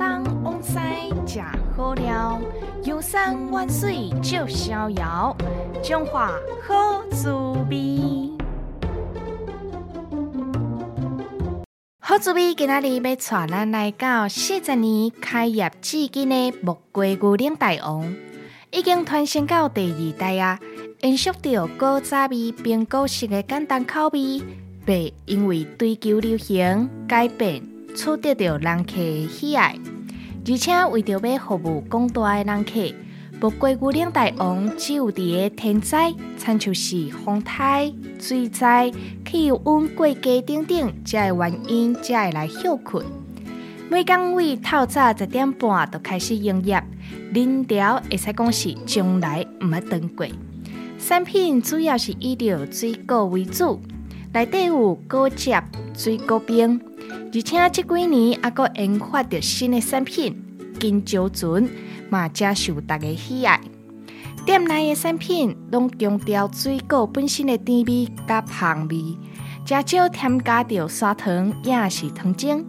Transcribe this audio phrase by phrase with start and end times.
[0.00, 0.78] 东往西
[1.26, 1.42] 食
[1.76, 2.40] 好料，
[2.84, 5.36] 游山玩水就逍遥，
[5.82, 6.32] 中华
[6.66, 7.30] 好滋
[7.68, 8.30] 味。
[11.98, 13.14] 好滋味，今仔日要带
[13.46, 18.10] 咱来到四十年开业至今的木瓜牛奶大王，
[18.70, 20.58] 已经传承到第二代啊！
[21.02, 24.40] 延续着古早味并古式的简单口味，
[24.86, 27.62] 被因为追求流行改变，
[27.94, 29.76] 取得着人客的喜爱。
[30.48, 32.94] 而且为着要服务广大的人客，
[33.40, 38.90] 木瓜牛奶大王只有伫个天灾、亲像是风台、水灾、
[39.24, 43.04] 气温过低等等才会原因，才会来休困。
[43.90, 46.82] 每工位透早十点半就开始营业，
[47.32, 50.26] 人潮会使讲是从来毋捌断过。
[50.98, 53.80] 产品主要是以着水果为主，
[54.32, 55.52] 内底有果汁、
[55.94, 56.80] 水果冰，
[57.32, 60.36] 而且这几年还阁研发着新的产品
[60.80, 61.68] 金蕉醇，
[62.08, 63.60] 嘛正受大家喜爱。
[64.44, 69.16] 店内的产品拢强调水果本身的甜味甲香味，
[69.64, 72.66] 加少添加着砂糖，也是糖精，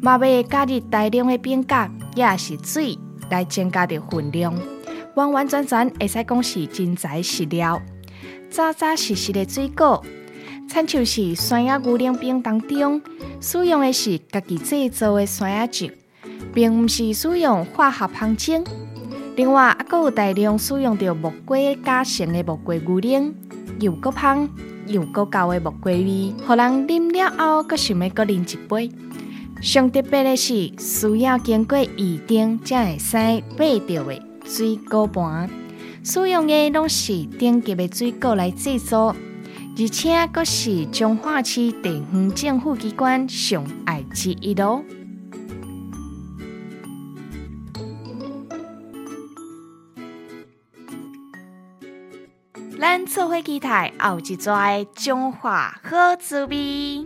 [0.00, 2.98] 嘛未加入大量的冰角，也是水
[3.30, 4.52] 来增加着分量。
[5.14, 7.80] 完完全全会使讲是真材实料，
[8.50, 10.04] 扎扎实实的水果，
[10.68, 13.00] 参像是酸芽牛奶冰当中
[13.40, 15.96] 使用的是家己制作的酸芽汁，
[16.52, 18.64] 并毋是使用化学香精。
[19.36, 23.32] 另外，还有大量使用着木瓜加成的木瓜牛奶，
[23.80, 24.48] 又够香
[24.86, 28.90] 又够高的木瓜味，互人啉了后佫想要佫啉一杯。
[29.60, 34.22] 上特别的是，需要经过预定才会使买到的。
[34.44, 35.50] 水果盘
[36.04, 39.16] 使用的拢是顶级的水果来制作，
[39.78, 44.82] 而且阁是彰化市地方政府机关上爱之一咯。
[52.80, 57.04] 咱做伙期待后一跩中华好滋味。